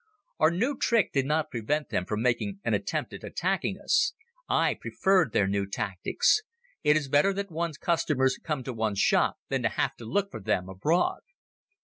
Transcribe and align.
Our 0.39 0.49
new 0.49 0.77
trick 0.79 1.13
did 1.13 1.27
not 1.27 1.51
prevent 1.51 1.89
them 1.89 2.05
from 2.05 2.23
making 2.23 2.59
an 2.63 2.73
attempt 2.73 3.13
at 3.13 3.23
attacking 3.23 3.77
us. 3.79 4.13
I 4.49 4.73
preferred 4.73 5.31
their 5.31 5.45
new 5.45 5.67
tactics. 5.67 6.41
It 6.81 6.97
is 6.97 7.07
better 7.07 7.33
that 7.33 7.51
one's 7.51 7.77
customers 7.77 8.39
come 8.43 8.63
to 8.63 8.73
one's 8.73 8.97
shop 8.97 9.37
than 9.49 9.61
to 9.61 9.69
have 9.69 9.95
to 9.97 10.05
look 10.05 10.31
for 10.31 10.39
them 10.41 10.67
abroad. 10.69 11.19